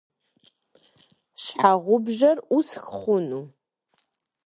Щхьэгъубжэр 1.41 2.37
ӏусх 2.47 2.85
хъуну? 2.97 3.43